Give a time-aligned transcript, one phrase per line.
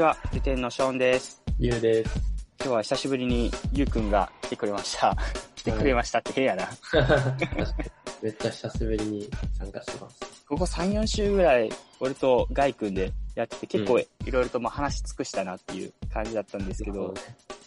[0.00, 1.42] ちは、ルテンのショーンです。
[1.58, 2.20] ゆうです。
[2.58, 5.14] 今日は久しぶりにゆうくんが来てくれました。
[5.54, 6.70] 来てくれましたって変やな。
[8.22, 9.28] めっちゃ久しぶりに
[9.58, 10.20] 参加します。
[10.48, 17.20] ここ3、4週ぐらい、俺とガイくんでやってて、結構うんいろいろとまあ話し尽くしたなっていう感じだったんですけど、ね、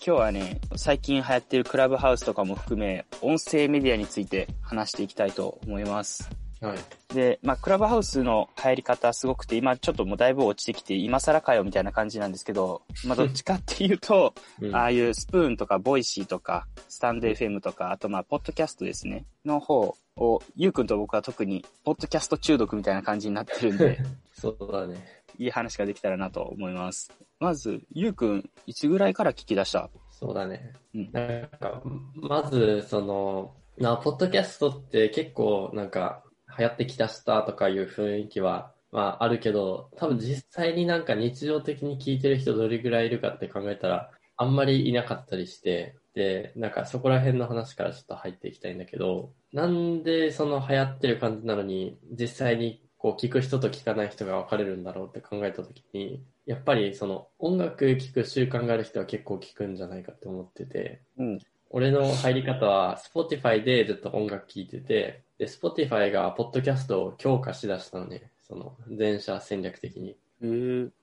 [0.03, 6.27] 今日はね、最近流行ってるクラブハウスとかも含め、音声メディアについて話していきたいと思います。
[6.61, 6.79] はい。
[7.13, 23.99] で、まあ、クラブハウスの入り方すごくて、今ちょっともうだいぶ落ちてきて、今更かよみたいな感じなんですけど、まあ、 どっちかっていうと、うんああいうスプーンとかボイシーとか、 stand.fm とか、あとまあ、ポッドキャストですね、の方を、ゆうくんと僕は特に、ポッドキャスト中毒みたいな感じになってるんで、
[24.33, 25.23] そうだね。
[25.37, 27.11] いい話ができたらなと思います。
[27.39, 29.89] まず、ゆうくん、いつぐらいから聞き出した？
[30.11, 30.73] そうだね。
[30.93, 31.81] うんなんか、
[32.15, 36.23] まず、その、な、ポッドキャストって結構、なんか、
[36.57, 61.39] 流行ってきたしたとかいう雰囲気は、まあ、あるけど、多分実際になんか日常的に聞いてる人どれぐらいいるかって考えたら、あんまりいなかったりして、で、なんかそこら辺の話からちょっと入っていきたいんだけど、なんでその流行ってる感じなのに、実際にこう聞く人と聞かない人が分かれるんだろうって考えたときに、やっぱりその音楽聴く習慣がある人は結構聞くんじゃないかって思ってて、うん。
[61.69, 70.15] 俺の入り方は Spotify でずっと音楽聴いてて、で、Spotify がポッドキャストを強化しだしたのね、その全社戦略的に。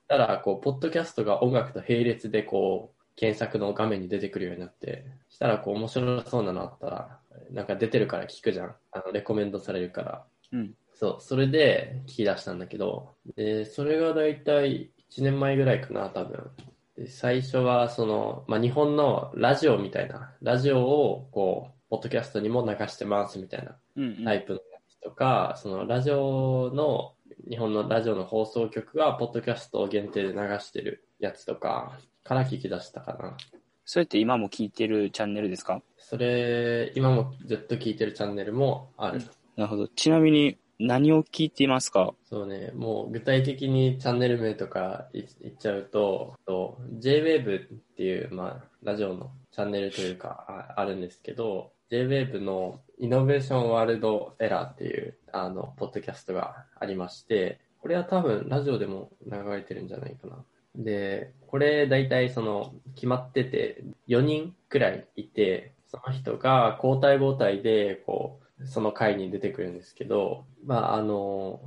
[0.07, 7.19] たら、こう、ポッドキャストが音楽と並列でこう、検索の画面に出てくるようになって、したらこう面白そうなのあったら、
[7.51, 8.75] なんか出てるから聞くじゃん。
[8.91, 10.25] あの、レコメンドされるから。
[10.53, 10.73] うん。
[10.95, 16.49] そう、それで聞き出したんだけど、で、それがだいたい1年前ぐらいかな、多分。
[16.97, 24.23] で最初は、その、まあ、日本のラジオみたいな、ラジオを、こう、ポッドキャストにも流してますみたいなうん、うん。
[24.23, 27.15] タイプのやつとか、そのラジオの、
[27.49, 33.35] 日本のラジオの放送局が、ポッドキャストを限定で流してるやつとか、から聞き出したかな。
[33.83, 35.81] それって今も聞いてるチャンネルですか？
[35.97, 39.19] それ、今もずっと聞いてるチャンネルもある。
[39.57, 39.89] なるほど。
[39.89, 42.13] ちなみに、何を聞いていますか？
[42.23, 47.67] そうね、もう具体的にチャンネル名とかい言っちゃうと、と JWAVE っ
[47.97, 60.37] ていう、まあ、ラジオのチャンネルというか、ああるんですけど、JWAVE のイノベーションワールドエラーっていう、あの、ポッドキャストがありまして、これは多分ラジオでも流れてるんじゃないかな。
[60.75, 71.59] で、これ大体その決まってて4人くらいいて、その人が交代交代でこう、その回に出てくるんですけど、まああの、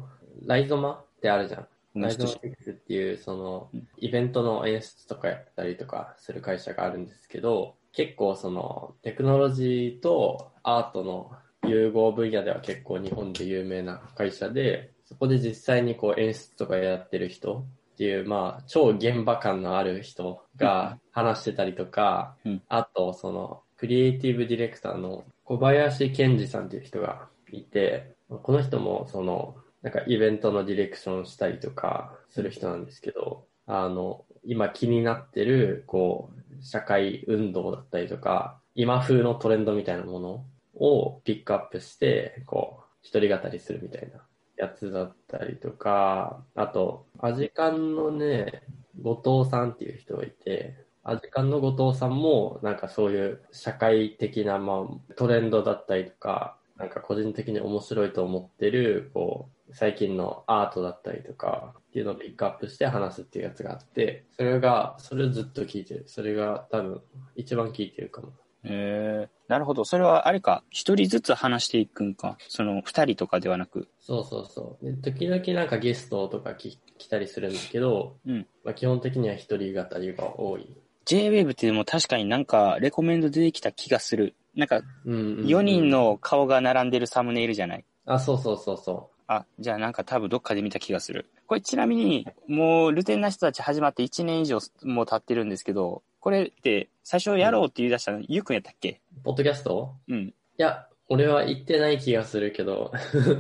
[0.46, 1.66] ライゾマってあるじゃん。
[2.00, 3.68] ライゾマフィクスっていうその
[3.98, 11.30] イベントの演出とかやったりとかする会社があるんですけど、結構そのテクノロジーとアートの
[11.66, 22.62] 融合分野では結構日本で有名な会社で、そこで実際にこう演出とかやってる人っていう、まあ、超現場感のある人が話してたりとか、うん。
[22.68, 40.44] あと、その、クリエイティブディレクターの小林健二さんっていう人がいて、この人も、その、なんかイベントのディレクションしたりとかする人なんですけど、あの、今気になってる、こう、社会運動だったりとか、今風のトレンドみたいなもの
[40.74, 44.22] をピックアップして、こう、一人語りするみたいな
[44.56, 48.62] やつだったりとか、あと、アジカンのね、
[49.00, 66.02] 後藤さんっていう人がいて、アジカンの後藤さんも、なんかそういう社会的な、まあ、トレンドだったりとか、なんか個人的に面白いと思ってる、こう、最近のアートだったりとか、っていうのをピックアップして話すっていうやつがあって、それが、それをずっと聞いてる。
[66.08, 67.00] それが多分、
[67.36, 68.32] 一番聞いてるかも。
[68.64, 69.84] へえなるほど。
[69.84, 72.36] それはあれか、一人ずつ話していくんか。
[72.48, 73.86] その二人とかではなく。
[74.00, 74.84] そうそうそう。
[74.84, 78.44] で時々なんかゲストとか来来たりするんだけど、うん。
[78.64, 80.66] まあ、基本的には一人語りが多い。
[81.04, 84.34] J-Wave っていうのも確かになんかレコメンド出てきた気がする。
[84.56, 85.90] なんかうんうんうん4人。
[85.90, 87.84] の顔が並んでるサムネイルじゃない？
[88.06, 91.26] あ、そうそうそうそあ、じゃあなんか多分どっかで見た気がする。
[91.46, 99.00] これちなみに、もうルテンな人たち始まって1年以上もう経ってるんですけど、これって最初やろうって言い出したの、ゆうくんやったっけ？
[99.20, 99.22] う。
[99.24, 99.94] ポッドキャスト？
[100.08, 100.28] うん。
[100.28, 102.92] いや、俺は言ってない気がするけど、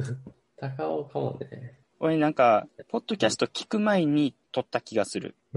[0.56, 1.80] 高尾かもね。
[2.00, 5.34] 俺なんか、ポッドキャスト聞く前に撮った気がする。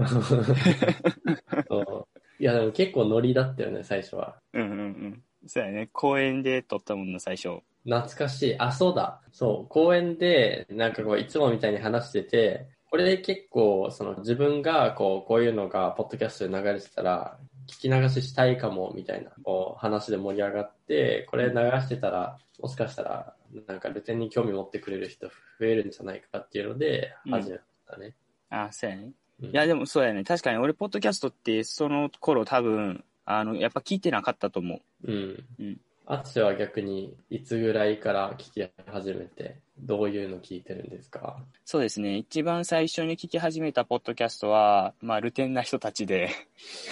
[1.68, 2.06] そう
[2.40, 4.36] いや、でも結構ノリだったよね、最初は。
[4.52, 5.22] うんうんうん。
[5.46, 5.88] そうやね。
[5.92, 7.60] 公園で撮ったもんな、最初。
[7.84, 8.58] 懐かしい。
[8.58, 9.22] あ、そうだ。
[9.32, 23.34] そう、公園で、なんかこう、いつもみたいに話してて、これで結構、その自分が、こう、こういうのが、ポッドキャストで流れてたら、聞き流ししたいかも、みたいな、こう、話で盛り上がって、これ流してたら、もしかしたら、
[23.66, 25.32] なんか、ルテンに興味持ってくれる人増
[25.66, 28.14] えるんじゃないかっていうので、うん始めたね。
[28.50, 29.02] あ、そうやね。
[29.02, 30.24] うんいや、でもそうやね。
[30.24, 35.12] 確かに俺、ポッドキャストってその頃多分、あの、やっぱ聞いてなかったと思う。
[35.12, 35.46] うん。
[35.60, 35.80] うん。
[36.10, 41.36] アツシは逆にいつぐらいから聞き始めて、どういうの聞いてるんですか？
[41.66, 42.16] そうですね。
[42.16, 46.30] 一番最初に聞き始めたポッドキャストは、まあ、ルテンな人たちで、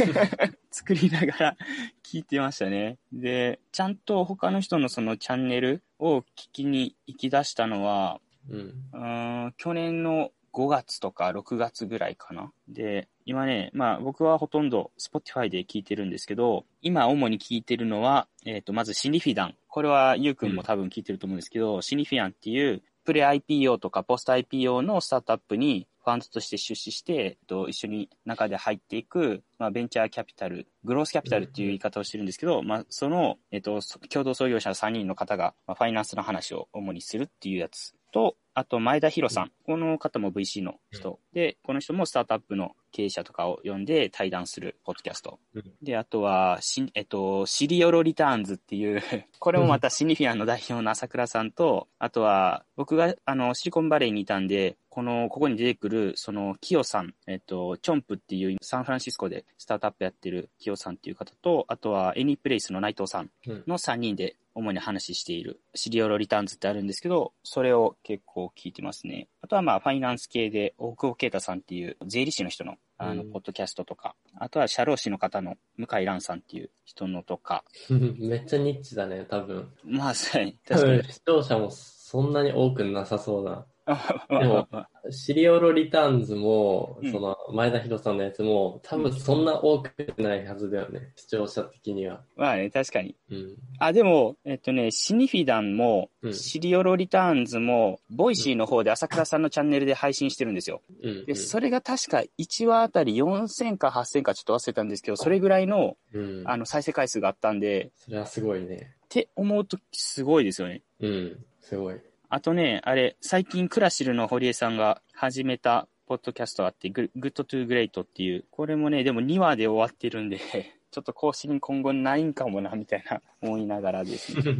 [0.71, 1.57] 作りながら
[2.05, 2.99] 聞いてましたね。
[3.11, 8.21] で、ちゃんと他の人のそのチャンネルを聞きに行き出したのは、
[8.51, 8.61] うん。
[8.61, 12.51] うーん去年の5月とか6月ぐらいかな。
[12.67, 19.55] で、今ね、まあ僕はほとんど Spotify で聞いてるんですけど、今主に聞いてるのは、えっ、と、まずシニフィダン。
[19.69, 39.53] これはゆうくんも多分聞いてると思うんですけど、シニフィダンっていうプレ IPO とかポスト IPO のスタートアップにファンドとして出資して、えっと、一緒に中で入っていく、まあ、ベンチャーキャピタル、グロースキャピタルっていう言い方をしてるんですけど、まあ、その、えっと、そ共同創業者3人の方が、まあ、ファイナンスの話を主にするっていうやつと、あと、前田博さん。
[39.67, 41.21] この方も VC の人。
[41.35, 45.39] で、この人もスタートアップの経営者とかを呼んで対談するポッドキャスト。
[45.55, 49.03] うんで、あとは、し、えっと、シリオロリターンズっていう、
[49.39, 63.31] これもまたシニフィアンの代表の朝倉さんと、あとは、僕が、あの、シリコンバレーにいたんで、この、ここに出てくる、その、キヨさん、えっと、チョンプっていう、サンフランシスコでスタートアップやってるキヨさんっていう方と、あとは、エニープレイスの内藤さん。
[63.67, 69.29] の3人で主に話しているシリオロリターンズってあるんですけど、それを結構聞いてますね。
[69.43, 79.71] あとはまあファイナンス系で大久保啓太さんっていう税理士の人のあの、うんポッドキャストとか、あとは社労士の方の向井蘭さんっていう人のとか、 めっちゃニッチだね、多分。
[79.85, 83.67] まあ、そうやね多確かに分視聴者もそんなに多くなさそうな。
[83.87, 84.39] まあ。
[84.41, 84.69] でも
[85.11, 92.21] シリオロリターンズも、うんその前田博さんのやつも、多分そんな多くないはずだよね、視聴者的には。
[92.37, 93.15] まあね、確かに。
[93.31, 93.57] うん。
[93.79, 100.83] あ、でも、えっとね、シニフィダンも、うんシリオロリターンズも、 Voicy の方で朝倉さんのチャンネルで配信してるんですよ。
[101.03, 101.25] うん。
[101.27, 106.43] で、それが確か1話あたり4000か8000かちょっと忘れたんですけど、それぐらいの、うん。
[106.47, 108.97] あの、再生回数があったんで、それはすごいね。
[109.05, 110.83] って思うとすごいですよね。
[111.01, 111.45] うん。
[111.61, 111.97] すごい。
[112.29, 120.39] あとね、あれ、最近クラシルの堀江さんが始めたポッドキャストがあって、グ Good to Great っていう、これもね、でも2話で終わってるんで、
[120.91, 124.57] ちょっと更新今後ないんかもな、みたいな思いながらですね。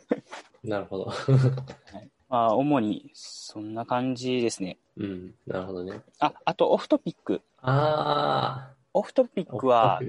[0.64, 1.12] なるほど。
[2.28, 4.78] まあ、主にそんな感じですね。
[4.96, 5.34] うん。
[5.46, 6.00] なるほどね。
[6.18, 7.40] あ、あと Off Topic。
[7.62, 9.66] あ Off Topic。
[9.66, 10.00] は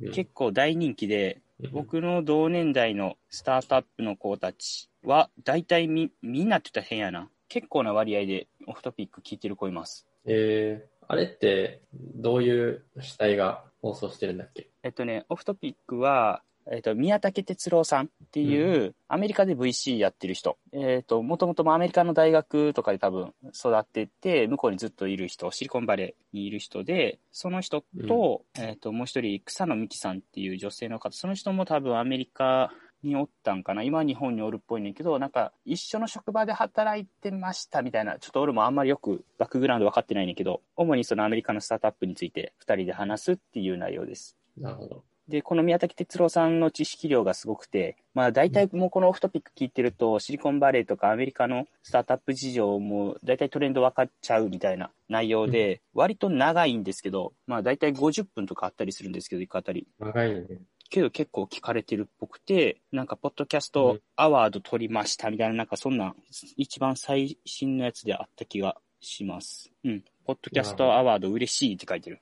[0.00, 7.28] うん、結構大人気で、うん、僕の同年代のスタートアップの子たちは、大体み、みんなって言ったら変やな。
[7.48, 10.06] 結構な割合でオフトピック聞いてる子います。
[10.24, 14.68] えー、あれって、どういう主体が放送してるんだっけ？
[14.82, 20.58] えっとね、オフトピックは、えっと、宮武哲郎さんっていう、アメリカで VC やってる人。
[20.72, 32.70] えっと、もともともアメリカの大学とかで多分育ってて、向こうにずっといる人、シリコンバレーにいる人で、その人と、えっと、もう一人、草野美希さんっていう女性の方、その人も多分アメリカ
[33.02, 44.36] におったんかな今日本におるっぽいねんけど、なんか一緒の職場で働いてましたみたいな、ちょっと俺もあんまりよくバックグラウンド分かってないねんけど、主にそのアメリカのスタートアップについて二人で話すっていう内容です。
[44.56, 45.04] なるほど。
[45.28, 59.86] で、この宮崎哲郎さんの知識量がすごくて、まあ大体もうこのオフトピック聞いてると、シリコンバレーとかアメリカのスタートアップ事情も大体トレンド分かっちゃうみたいな内容で、割と長いんですけど、まあ大体50分とかあったりするんですけど、1個あたり。
[59.98, 60.46] 長いね。
[60.90, 66.14] けど結構聞かれてるっぽくて、なんかポッドキャストアワード取りましたみたいな、なんかそんな
[66.56, 69.70] 一番最新のやつであった気がします。
[69.84, 70.04] うん。
[70.24, 72.20] ポッドキャストアワード嬉しいって書いてる。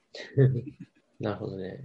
[1.20, 1.80] なるほどね。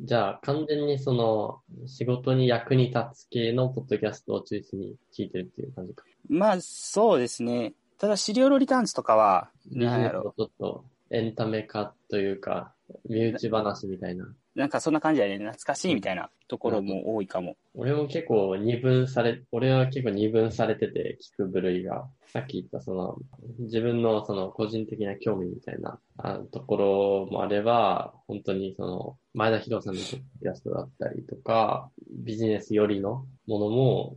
[0.00, 6.04] うんじゃあ、完全にその、仕事に役に立つ系のポッドキャストを中心に聞いてるっていう感じか。
[6.28, 7.74] まあそうですね。
[7.98, 10.12] ただシリオロリターンズとかは、ビジネス。
[10.12, 12.72] ちょっとエンタメ化というか、
[13.08, 14.26] 身内話みたいな。
[14.54, 15.44] なんかそんな感じだよね。
[15.44, 17.56] 懐かしいみたいなところも多いかも。
[17.74, 23.16] 俺も結構二分され、俺は結構二分されてて聞く部類が、さっき言ったその、
[23.60, 34.16] 自分のその個人的な興味みたいなあのところもあれば、本当にその、前田博さんのポッドキャストだったりとか、ビジネス寄りのものも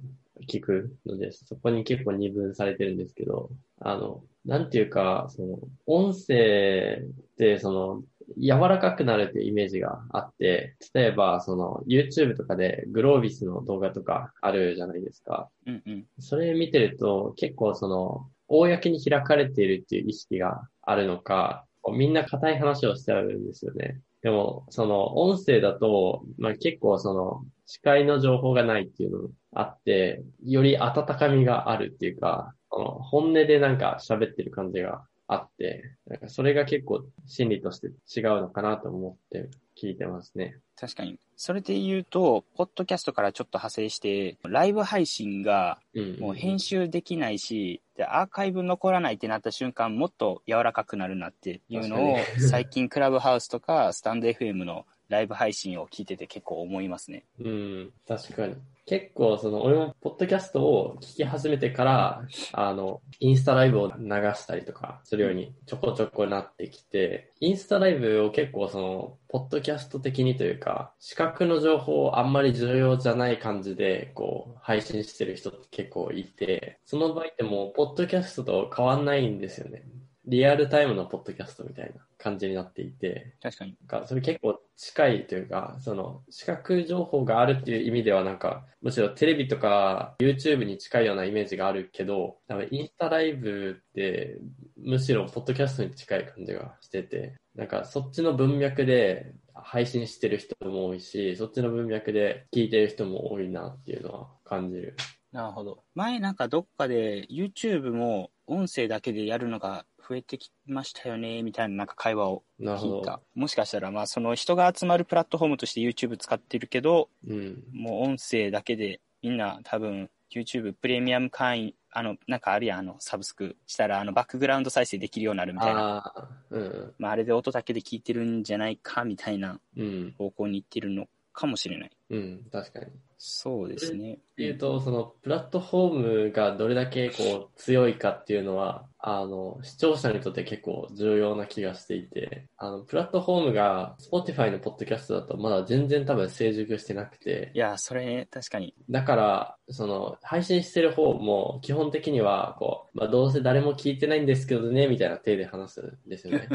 [0.49, 3.49] 聞くので、そこに結構二分されてるんですけど、
[3.79, 8.03] あの、なんていうか、その、音声って、その、
[8.37, 15.49] 柔らかくなるっていうイメージがあって、例えば、その、YouTube とかでグロービスの動画とかあるじゃないですか。
[15.65, 16.05] うんうん。
[16.19, 23.99] それ見てると、結構その、公に開かれているっていう意識があるのか、みんな硬い話をしちゃうんですよね。
[24.21, 39.49] でも、その、音声だと、まあ結構その、視界の情報がないっていうのもあって、より温かみがあるっていうか、その本音でなんか喋ってる感じがあって、なんかそれが結構心理として違うのかなと思って
[39.81, 40.57] 聞いてますね。
[40.75, 41.17] 確かに。
[41.35, 46.19] それで言うと、ポッドキャストからちょっと派生して、ライブ配信がうん。
[46.19, 52.17] もう編集できないし、で、アーカイブ残らないってなった瞬間、もっと柔らかくなるなっていうのを
[52.49, 57.25] 最近クラブハウスとかスタンド FM のライブ配信を聞いてて結構思いますね。
[57.39, 58.55] うん、確かに。
[58.85, 64.03] 結構、その、俺も、ポッドキャストを聞き始めてから、あの、インスタライブを流
[64.35, 79.83] したりとかするようにちょこちょこなってきて、インスタライブを結構、その、ポッドキャスト的にというか、視覚の情報をあんまり重要じゃない感じで、こう、配信してる人って結構いて、その場合ってもう、ポッドキャストと変わんないんですよね。
[80.25, 83.75] リアルタイムのポッドキャストみたいな感じになっていて、確かに。
[83.87, 94.37] かそれ結構近いというか、その視覚情報があるっていう意味ではなんか、むしろテレビとか YouTube に近いようなイメージがあるけど、多分インスタライブって
[94.77, 104.95] むしろポッドキャストに近い感じがしてて、なんかそっちの文脈で配信してる人も多いし、そっちの文脈で聞いてる人も多いなっていうのは感じる。
[105.33, 105.83] なるほど。
[105.95, 113.21] 前なんかどっかで YouTube も音声だけでやるのが増えてきましたよね、みたいななんか会話を聞いた。。
[113.35, 117.63] もしかしたらまあその人が集まるプラットフォームとして YouTube 使ってるけど、うん。
[117.71, 125.97] もう音声だけでみんな多分 YouTube プレミアム会員、あの、なんかあるやん、あの、サブスクしたらあのバックグラウンド再生できるようになるみたいな。
[125.97, 126.93] ああ、うん。
[126.97, 130.15] まああれで音だけで聞いてるんじゃないかみたいなうん。
[130.17, 131.91] 方向に行ってるのかもしれない。
[132.09, 132.43] うん。
[132.51, 132.87] 確かに。
[133.17, 134.13] そうですね。
[134.13, 148.73] っていうと、そのプラットフォームがどれだけこう強いかっていうのは、あの、視聴者にとって結構重要な気がしていて、あの、プラットフォームが Spotify のポッドキャストだとまだ全然多分成熟してなくてい、や、それね、確かに。
[148.89, 156.47] だから、その、配信してる方も基本的には、こう、まあ、どうせ誰も聞いてないんですけどね、みたいな体で話すんですよね。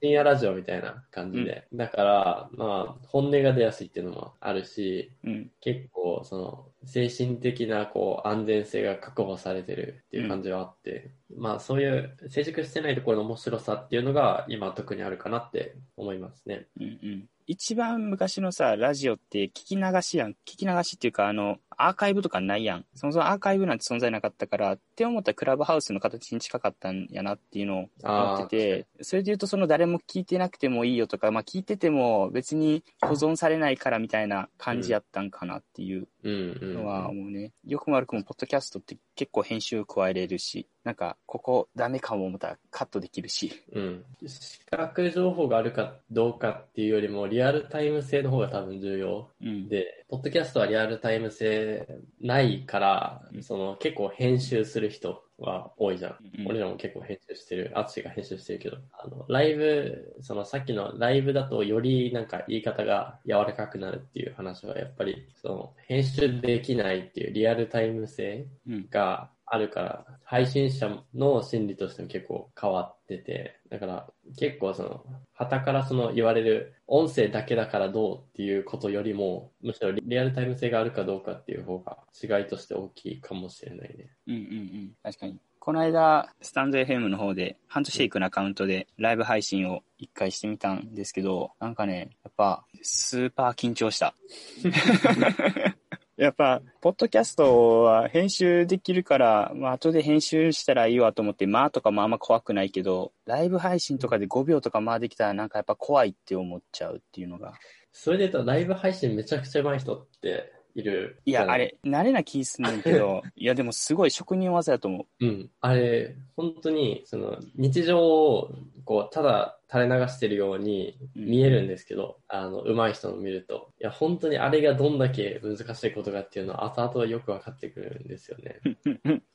[0.00, 1.66] 深夜ラジオみたいな感じで。
[1.74, 5.50] だから、まあ、本音が出やすいっていうのもあるし、うん。
[5.60, 16.66] 結構その精神的なこう安全性が確保されてるっていう感じはあって、まあそういう成熟してないところの面白さっていうのが今特にあるかなって思いますね。
[16.80, 17.24] うんうん。
[17.46, 20.32] 一番昔のさ、ラジオって聞き流しやん。
[20.32, 22.86] 聞き流しっていうか、あの、アーカイブとかないやん。
[22.94, 43.52] そもそもアーカイブなんて存在なかったから、って思ったらクラブハウスの形に近かったんやなっていうのを思ってて、それで言うとその誰も聞いてなくてもいいよとか、まあ聞いてても別に保存されないからみたいな感じやったんかなっていうのはもうね、よくも悪くもポッドキャストって結構編集加えれるし、なんかここダメかも思ったらカットできるし。
[43.72, 44.04] うん。
[44.26, 49.68] 視覚情報があるかどうかっていうよりもリアルタイム性の方が多分重要うん。
[49.68, 51.86] で、ポッドキャストはリアルタイム性
[52.20, 56.16] ないから、うんその結構編集する人は多いじゃん。
[56.38, 68.88] うん俺らも結構編集してる、アツシが編集してるけど、あの、ライブ、そのさっきのライブだとよりなんか言い方が柔らかくなるっていう話はやっぱり、その編集できないっていうリアルタイム性うん。
[68.90, 84.10] があるから、配信者の心理としても結構変わってて、だから結構その、旗からその言われる音声だけだからどうっていうことよりも、むしろリアルタイム性があるかどうかっていう方が違いとして大きいかもしれないね。
[84.26, 84.92] うんうんうん。
[85.02, 85.38] 確かに。
[85.64, 94.14] この間、スタンド FM の方で、ハンドシェイクのアカウントでライブ配信を一回してみたんですけど、なんかね、やっぱ、スーパー緊張した。
[96.16, 107.54] やっぱ、ポッドキャストは編集できるから、まあ、後で編集したらいいわと思って、まあとかもあんま怖くないけど、ライブ配信とかで5秒とかまあできたらなんかやっぱ怖いって思っちゃうっていうのが。
[107.90, 111.20] それで言うと、ライブ配信めちゃくちゃ上手い人っている。
[111.24, 111.56] いや、あ。
[111.56, 115.26] れ、慣れな気すんねんけど、 いやでもすごい職人技だと思う。
[115.26, 115.50] うん。
[115.60, 118.50] あれ、本当に、その、日常を、
[118.84, 123.70] こう、ただ垂れ流してるように見えるんですけど、あの、上手い人の見ると。
[123.80, 128.60] いや、本当にあれがどんだけ難しいことかっていうのは、後々よく分かってくるんですよね。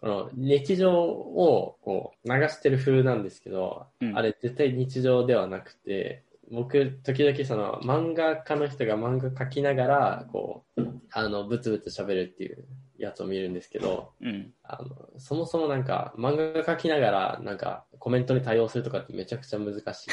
[0.02, 12.66] この、日常を、こう、流してる風なんですけど、うんあれ絶対日常ではなくて、僕、時々その、漫画家の人が漫画描きながら、こう、あの、ブツブツ喋るっていう
[12.98, 14.54] やつを見るんですけど、うん。
[14.64, 20.10] あの、そもそもなんか、漫画描きながら、なんか、コメントに対応するとかってめちゃくちゃ難しい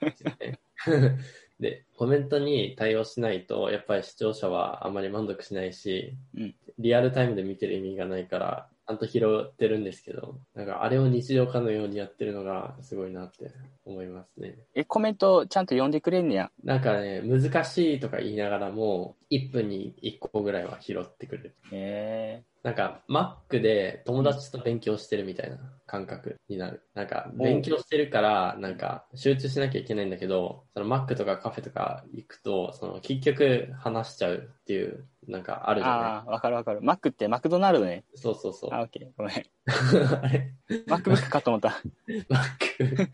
[0.00, 0.60] ですよね。
[1.60, 13.50] で、コメントに対応しないと、やっぱり視聴者はあんまり満足しないし、うんリアルタイムで見てる意味がないから、ちゃんと拾ってるんですけど、なんかあれを日常かのようにやってるのがすごいなって
[13.84, 14.56] 思いますね。
[14.74, 16.50] え、コメントちゃんと読んでくれんねや。
[16.62, 21.56] なんかね、難しいとか言いながらも、1分に1個ぐらいは拾ってくれる。
[21.72, 25.56] へえなんか Mac で友達と勉強してるみたいな
[25.86, 26.82] 感覚になる。
[26.94, 36.00] なんか勉強してるから、なんか集中しなきゃいけないんだけど、その Mac とかカフェとか行くと、その結局話しちゃうっていう、なんかあるじゃない？
[36.00, 36.80] ああ、わかるわかる。
[36.82, 38.02] マックってマクドナルドね。
[38.16, 38.70] そうそうそう。
[38.72, 39.08] あ、オッケー。
[39.16, 39.34] ごめん。
[40.24, 40.52] あれ？
[40.88, 41.80] マックブックかと思った。
[42.28, 43.08] Mac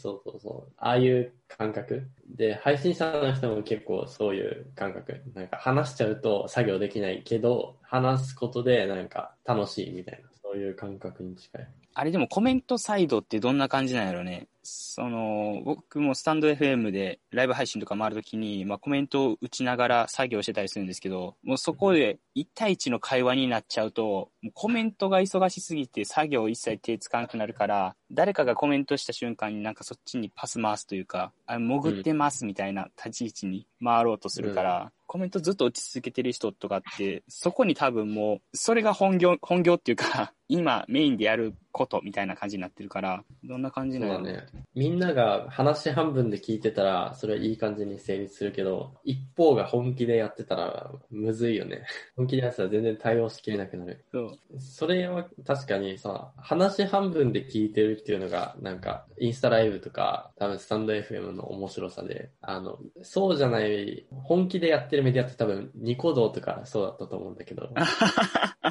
[0.00, 0.72] そうそうそう。
[0.76, 2.08] ああいう感覚。
[2.28, 5.22] で、配信者の人も結構そういう感覚。
[5.34, 11.68] なんか話しちゃうと作業できないけど、話すことでなんか楽しいみたいな、そういう感覚に近い。
[11.92, 14.48] あれでもコメントサイドってどんな感じなんやろね。
[14.62, 44.46] その、僕もスタンド FM でライブ配信とか回るときに、まあコメントを打ちながら作業してたりするんですけど、もうそこで1対1の会話になっちゃうと、もうコメントが忙しすぎて作業一切手つかなくなるから、誰かがコメントした瞬間になんかそっちにパス回すというか、あ潜ってますみたいな立ち位置に回ろうとするから、コメントずっと打ち続けてる人とかって、そこに多分もう、それが本業、本業っていうか、今メインでやることみたいな感じになってるから、どんな感じなのそうだね。
[44.74, 51.84] みんなが話半分で聞いてたら、それはいい感じに成立するけど、一方が本気でやってたら、むずいよね。
[52.16, 54.04] 本気でやってたら全然対応しきれなくなる。
[54.10, 54.38] そう。
[54.58, 67.86] それは確かにさ、話半分で聞いてるっていうのが、なんか、インスタライブとか、多分スタンド FM の面白さで、あの、そうじゃない、本気でやってるメディアって多分、ニコ動とかそうだったと思うんだけど、あ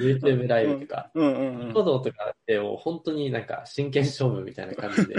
[0.00, 5.14] YouTube ライブとか、うんうんニコ動とかってもう本当になんか真剣勝負みたいな感じで、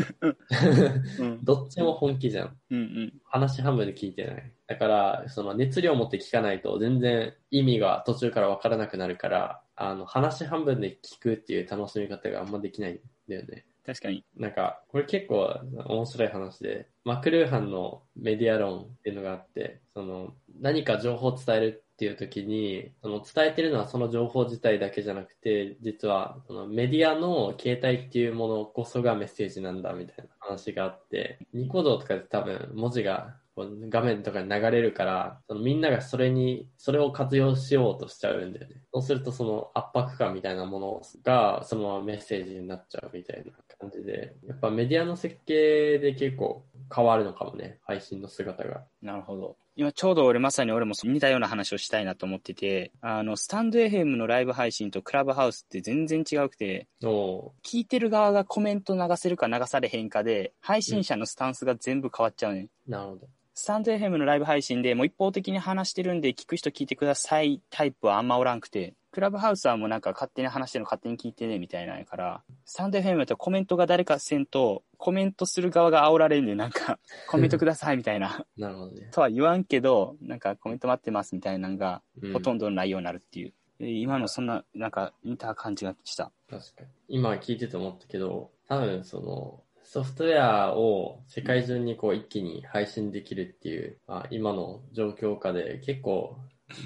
[1.20, 1.40] うん。
[1.44, 2.58] どっちも本気じゃん。
[2.72, 3.14] うんうん。
[3.24, 4.52] 話半分で聞いてない。
[4.68, 13.66] だから、その熱量を持って聞かないと全然意味が途中からわからなくなるから、あの、話半分で聞くっていう楽しみ方があんまできないんだよね。
[13.86, 14.24] 確かに。
[14.38, 38.81] なんか、これ結構面白い話で、マクルーハンのメディア論っていうのがあって、その、何か情報を伝えるっていう時に、その伝えてるのはその情報自体だけじゃなくて、実はそのメディアの形態っていうものこそがメッセージなんだみたいな話があって、ニコ動とかで多分文字が画面とかに流れるから、そのみんながそれに、それを活用しようとしちゃうんだよね。
[38.94, 48.84] そうするとその圧迫感みたいなものがそのままメッセージになっちゃうみたいな感じで、やっぱメディアの設計で結構変わるのかもね、配信の姿が。
[49.02, 49.56] なるほど。
[49.78, 62.68] 今ちょうど俺まさに俺も似たような話をしたいなと思ってて、あの、スタンド FM のライブ配信とクラブハウスって全然違うくて、お聞いてる側がコメント流せるか流されへんかで、配信者のスタンスが全部変わっちゃうね。
[62.90, 63.28] ーなるほど。
[63.62, 76.98] スタンド FM のライブ配信でもう一方的に話してるんで聞く人聞いてくださいタイプはあんまおらんくて、クラブハウスはもうなんか勝手に話してるの勝手に聞いてねみたいなんやから、スタンド FM だとコメントが誰かせんと、コメントする側が煽られんで、なんか、
[77.30, 79.10] コメントくださいみたいな、なるほどね。
[79.12, 83.54] とは言わんけど、なんかコメント待ってますみたいなのが、うんほとんどの内容になるっていう。
[83.78, 86.32] で今のそんな、なんか似た感じがした。
[86.50, 86.88] 確かに。
[87.10, 89.62] 今聞いてて思ったけど、多分その、
[89.94, 96.38] ソフトウェアを世界中にこう一気に配信できるっていう、まあ、今の状況下で結構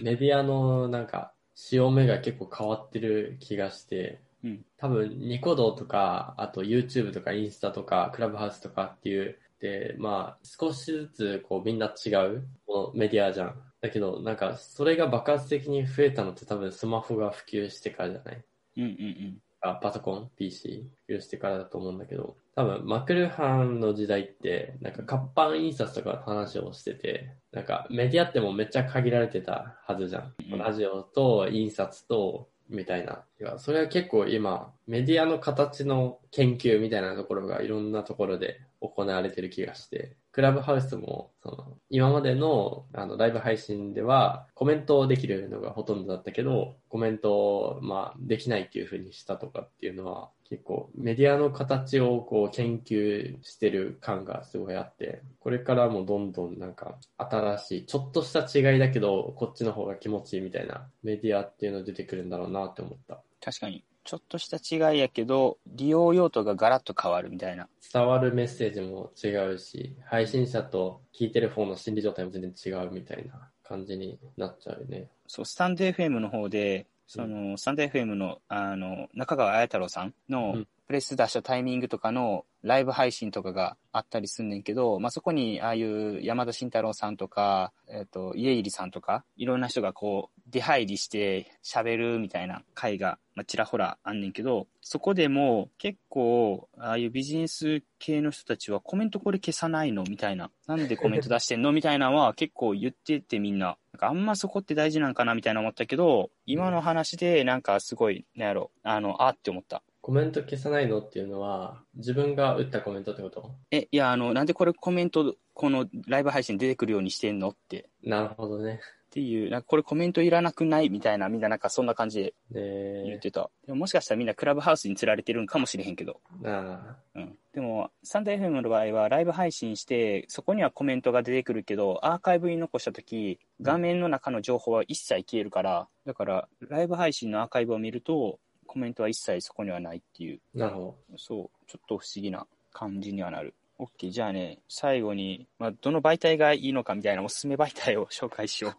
[0.01, 12.47] メディアのなんか潮目が結構変わってる気がして、うん多分ニコ動とか、あと YouTube とかインスタとかクラブハウスとかっていう、で、まあ少しずつこうみんな違う
[12.95, 13.55] メディアじゃん。
[13.81, 18.43] だけどなんかそれが爆発的に増えたのって多分スマホが普及してからじゃない？
[18.77, 19.37] うんうんうん。
[19.65, 33.23] あパソコン、PC、普及してからだと思うんだけど、多分、マクルハンの時代って、なんか活版印刷とかの話をしてて、なんかメディアってもうめっちゃ限られてたはずじゃんラジオと印刷と、みたいな。
[33.39, 63.23] いや、それは結構今、メディアの形の研究みたいなところがいろんなところで行われてる気がして、クラブハウスも、その、今までの、あの、ライブ配信では、コメントできるのがほとんどだったけど、コメント、まあ、できないっていう風にしたとかっていうのは、結構、メディアの形をこう、研究してる感がすごいあって、これからもどんどんなんか、新しい、ちょっとした違いだけど、こっちの方が気持ちいいみたいな、メディアっていうの出てくるんだろうなって思った。
[63.45, 63.83] 確かに。
[64.05, 67.69] ちょっとした違いやけど、利用用途がガラッと変わるみたいな。
[67.93, 75.09] 伝わるメッセージも違うし、配信者と聞いてる方の心理状態も全然違うみたいな感じになっちゃうよね。
[75.27, 100.51] そう、スタンド FM の方で、その、スタンド FM の、あの、中川綾太郎さんうのんプレス出したタイミングとかのライブ配信とかがあったりすんねんけど、まあ、そこに、ああいう山田慎太郎さんとか、えっ、と、家入さんとか、いろんな人がこう、出入りして喋るみたいな回が、まあ、ちらほらあんねんけど、そこでも結構、ああいうビジネス系の人たちはコメントこれ消さないのみたいな。
[100.67, 101.71] なんでコメント出してんの？
[101.73, 103.77] みたいなのは結構言っててみんな。
[103.93, 109.81] なんかあんまそこって大事なんかなみたいな思ったけど、今の話でなんかすごい、なんやろ、あの、あって思った。
[110.01, 113.55] コメント消さないのっていうのは、自分が打ったコメントってこと？
[113.71, 117.89] え、いや、あの、なんでこれコメント、このライブ配信出てくるようにしてんのって。
[118.03, 118.81] なるほどね。
[119.15, 123.49] っていう、なんかこれコメントいらなくないみたいな、みんななんかそんな感じで言っで、てた。
[123.65, 126.19] でももしかしたらみんなクラブハウスに釣られてるんかもしれへんけど。
[126.43, 127.37] あうん。
[127.53, 143.53] でも、サンダー FM の場合はライブ配信して、そこにはコメントが出てくるけど、アーカイブに残したとき、画面の中の情報は一切消えるから、だから、ライブ配信のアーカイブを見ると、コメントは一切そこにはないっていう、あ、なるほそう、ちょっと不思議な感じにはなる。
[143.77, 148.73] OK、じゃあね、最後に、まあ、どの媒体がいいのかみたいなおすすめ媒体を紹介しよ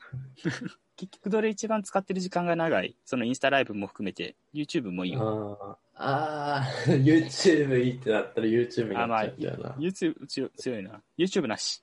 [0.44, 0.48] う。
[0.96, 2.96] 結局どれ一番使ってる時間が長い？
[3.04, 5.18] そのインスタライブも含めて、YouTube もいいど。
[5.22, 5.78] よ。
[5.94, 9.70] ああ、あー YouTube いいってなったら YouTube になっちゃうんだよな。
[9.78, 11.02] YouTube 強強いな。
[11.18, 11.82] YouTube なし。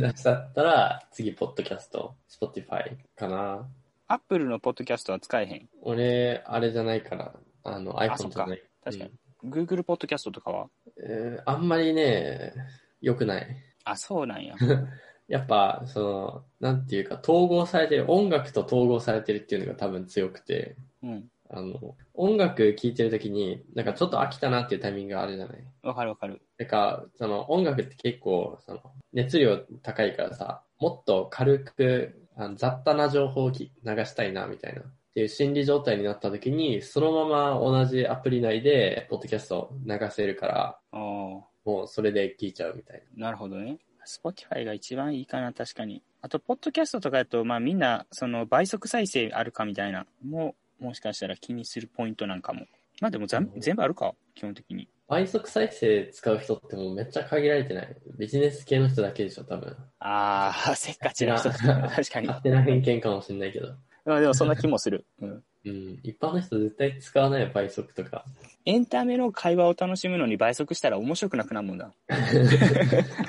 [0.00, 3.68] だったら、次、ポッドキャスト、Spotify かな。
[4.08, 5.68] Apple のポッドキャストは使えへん。
[5.82, 7.32] 俺、あれじゃないから、
[7.62, 8.62] あの、iPhone じゃない。
[8.84, 9.10] 確かに。
[9.44, 10.66] Google ポッドキャストとかは？
[11.02, 12.52] えーあんまりね、
[13.00, 13.56] 良くない。
[13.84, 14.54] あ、そうなんや。
[15.28, 21.28] やっぱ、その、なんていうか、統合されてる、音楽と統合されてるっていうのが多分強くて、うん。
[21.48, 25.64] あの、音楽聴いてるときに、なんかちょっと飽きたなっていうタイミングがあるじゃない？
[25.82, 26.42] わかるわかる。
[26.58, 28.80] なんか、その音楽って結構、その、
[29.12, 34.82] 熱量高いからさ、もっと軽く、あの雑多な情報をき流したいな、みたいな。
[35.12, 41.46] っていう心理状態になった時に、そのまま同じアプリ内で、ポッドキャストを流せるから、も
[41.84, 43.78] うそれで聞いちゃうみたいなるほどね。
[44.06, 46.02] Spotify が一番いいかな、確かに。
[46.22, 52.66] あと、ポッドキャストとかだと、まあみんな、その倍速再生あるかみたいな、もう、もしかしたら気にするポイントなんかも。
[53.02, 54.84] まあでもざん全部あるか、基本的に。
[54.84, 55.16] な。
[55.16, 57.96] 倍速再生使う人ってもうめっちゃ限られてない。
[58.18, 59.76] ビジネス系の人だけでしょ、多分。
[59.98, 62.26] ああ、せっかちな人確かに。
[62.26, 63.74] 勝手な偏見かもしれないけど。
[64.04, 65.06] まあでもそんな気もする。
[65.20, 65.44] うん。
[65.64, 66.00] うん。
[66.02, 68.24] 一般の人絶対使わないよ、倍速とか。
[68.64, 71.92] エンタメの会話を楽しむのに倍速したら面白くなくなるもんだ。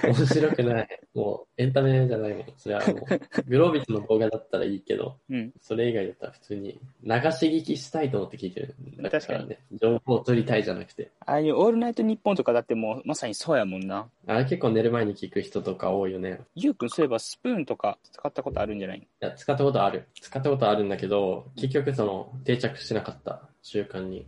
[0.04, 0.88] 面白くない。
[1.16, 2.46] もう、エンタメじゃないもん。
[2.58, 5.52] それはもう、グロービスの動画だったらいいけど、うん。
[5.60, 8.76] それ以外だったら普通に流し聞きしたいと思って聞いてる。
[9.02, 11.10] だ確かにね、情報を取りたいじゃなくて。
[11.26, 14.08] ああいうオールナイトニッポンとかだってもうまさにそうやもんな。
[14.28, 16.40] あれ結構寝る前に聞く人とか多いよね。
[16.56, 19.00] ゆうくんそういえばスプーンとか使ったことあるんじゃない？
[19.00, 20.06] いや、使ったことある。
[20.22, 24.26] 使ったことあるんだけど、結局その、定着しなかった習慣に。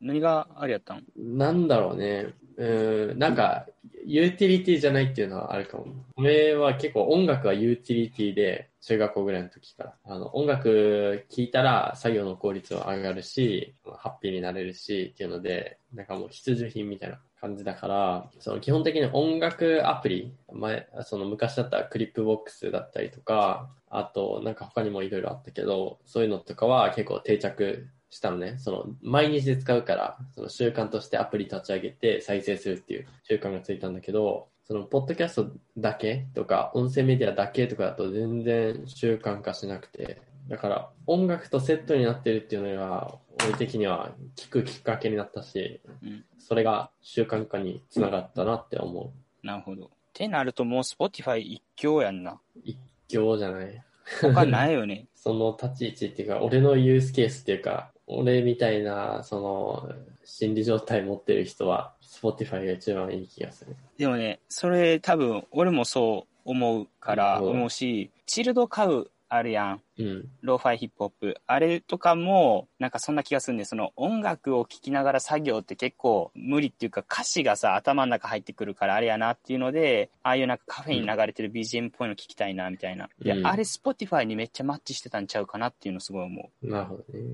[0.00, 1.04] 何があれやったん？
[1.16, 2.34] なんだろうね。
[2.56, 3.66] うん、なんか、
[4.06, 5.86] ユーティリティじゃないっていうのはあるかも。
[6.16, 9.94] 俺は結構音楽はユーティリティで、中学校ぐらいの時から。
[10.04, 28.54] あの、音楽聴いたら作業の効率は上がるし、ハッピーになれるしっていうので、なんかもう必需品みたいな感じだから、その基本的に音楽アプリ、前、その昔だったらクリップボックスだったりとか、あとなんか他にもいろいろあったけど、そういうのとかは結構定着したのね。
[28.58, 46.24] その、毎日で使うから、その習慣としてアプリ立ち上げて再生するっていう習慣がついたんだけど、その、ポッドキャストだけとか、音声メディアだけとかだと全然習慣化しなくて、だから、音楽とセットになってるっていうのが、俺的には聞くきっかけになったし、うん。
[46.38, 49.46] それが習慣化につながったなって思う。
[49.46, 49.86] なるほど。
[49.86, 52.40] ってなるともう Spotify 一強やんな。
[52.62, 53.82] 一興じゃない。
[54.20, 55.08] 他ないよね。
[55.16, 59.92] その立ち位置っていうか、俺のユースケースっていうか、俺みたいな、その、
[60.24, 63.76] 心理状態持ってる人は、Spotify が一番いい気がする。
[63.98, 69.80] でもね、それ多分俺もそう思うからうん思うし、チルド買うあるやん。
[69.98, 70.28] うん。
[70.42, 71.36] ローファイヒップホップ。
[71.46, 83.08] あれとかも、なんかそんな気がするんで、その音楽を聴きながら作業って結構無理っていうか歌詞がさ、頭の中入ってくるからあれやなっていうので、ああいうなんかカフェに流れてる BGM っぽいの聞きたいなみたいな。
[83.22, 87.24] いやう、んあれ Spotify にめっちゃマッチしてたんちゃうかなっていうのすごい思なるほどね。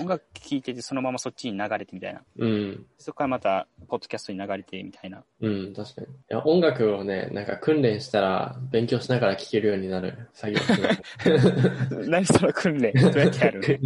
[0.00, 2.22] 音楽聴いててそのままそっちに流れてみたいな。
[2.38, 2.86] うん。
[2.98, 5.22] そこからまた、ポッドキャストに流れてみたいな。
[5.40, 6.06] うん、確かに。
[6.08, 10.60] いや、音楽をね、なんか訓練したら、勉強しながら聴けるようになる作業
[12.08, 12.92] 何その訓練？
[12.92, 13.62] どうやってやる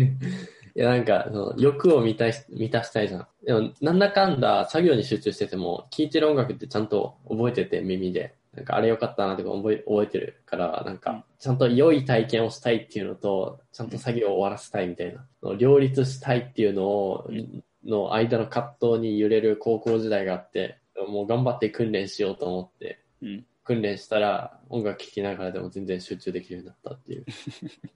[0.77, 3.27] いや、なんか、その欲を満たし満たしたいじゃん。
[3.45, 8.35] でも、なんだかんだ作業に集中してても、聴いてる音楽ってちゃんと覚えてて、耳で。
[8.55, 15.27] なんか、あれよかったなとか覚え覚えてるから、なんうんか、ちゃんと良い体験をしたいっていうのと、ちゃんと作業を終わらせたいみたいな。
[15.57, 23.47] 両立したいっていうのを、うんの間の葛藤に揺れる高校時代があって、もう頑張って訓練しようと思って、うん。
[23.65, 27.25] 訓練したら音楽聴きながらでも全然集中できるようになったっていう。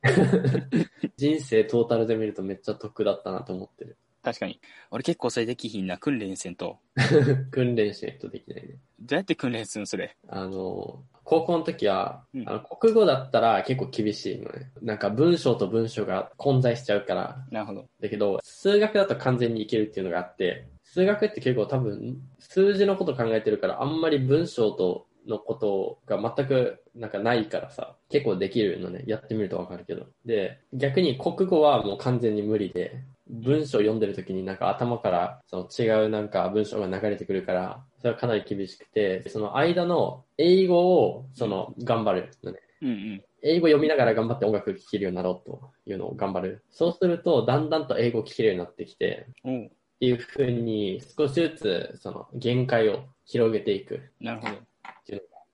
[1.17, 3.97] 人生トータルで見るとめっちゃ得だったなと思ってる。
[4.23, 4.59] 確かに。
[4.91, 5.99] 俺結構それできひんな。
[5.99, 6.79] 訓練せんと。
[7.51, 8.79] 訓練しないとできないね。
[8.99, 10.17] どうやって訓練するのそれ？
[10.29, 14.71] あの、高校の時は、うんあの国語だったら結構厳しいのね。
[14.81, 17.47] なんか文章と文章が混在しちゃうから。
[17.51, 17.87] なるほど。
[18.01, 29.05] だけど、数学だと完全にいけるっていうのがあって、数学って結構多分、数字のこと考えてるから、あんまり文章とのことが全くなんかないからさ、結構できるのね。
[29.07, 30.07] やってみるとわかるけど。
[30.25, 42.61] で、逆に国語はもう完全に無理で、文章読んでる時になんか頭からその違うなんか文章が流れてくるから、それはかなり厳しくて、その間の英語をその頑張るのね。
[42.83, 43.25] うんうん。
[43.43, 46.65] 英語読みながら頑張って音楽聴けるようになろうというのを頑張る。
[46.71, 54.53] そうすると、だんだんと英語聴けるようになってきて、おうっていうふうに少しずつその限界を広げていくなるほど。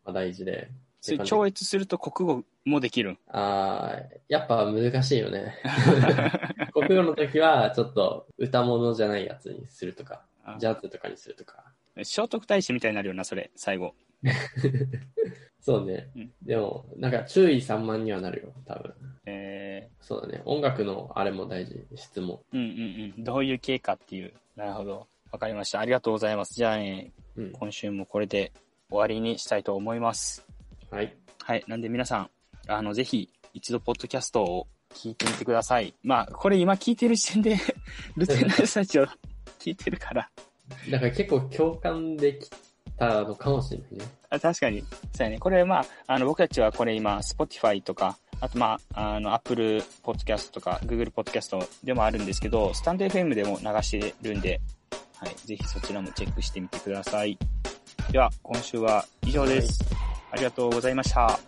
[0.05, 0.69] がまあ大事で。
[1.01, 3.19] それ超越すると国語もできるん。
[3.29, 5.55] あーやっぱ難しいよね。
[6.75, 11.65] 国語の時はちょっと歌物じゃないやつにするとか、あジャズとかにするとか。
[12.03, 13.95] 聖徳太子みたいになるよな、それ、最後。
[15.61, 16.09] そうね。
[16.17, 18.95] うんでも、なんか注意散漫にはなるよ、多分。
[19.27, 20.43] えそうだね。
[20.45, 22.43] 音楽のあれも大事、質も。
[22.53, 23.25] ー、うんうんうん。
[23.25, 24.33] どういう経過っていう。
[24.57, 25.07] なるほど。
[25.31, 25.81] わかりました。
[25.81, 26.55] ありがとうございます。
[26.55, 27.53] じゃあね、うん。
[27.53, 28.53] 今週もこれで
[28.91, 30.45] 終わりにしたいと思います。
[30.91, 31.17] はい。
[31.43, 31.65] はい。
[31.69, 32.31] なんで皆さん、
[32.69, 35.95] あの、ぜひ、一度、ポッドキャストを聞いてみてください。
[36.03, 37.57] まあ、これ今聞いてる時点で、
[38.17, 39.07] ルテナルスタジオ
[39.59, 40.31] 聞いてるから。
[40.91, 42.51] だから結構共感でき
[42.97, 44.05] たのかもしれないね。
[44.31, 44.81] あ確かに。
[44.81, 44.87] そ
[45.21, 45.39] うやね。
[45.39, 54.61] これ、まあ、あの、僕たちはこれ今、Spotify とか、あと、まあ、あの、Apple Podcast とか、Google Podcast でもあるんですけど、スタンド FM でも流してるんで、
[55.17, 55.35] はい。
[55.45, 57.39] ぜひそちらもチェックしてみてください。
[58.11, 59.85] では、今週は以上です。
[60.33, 61.29] ありがとうございました。
[61.29, 61.39] あ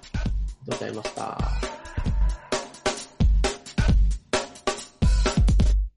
[0.65, 1.72] りがとうございました。